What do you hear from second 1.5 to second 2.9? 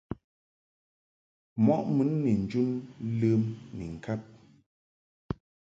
Mɔʼ mun ni njun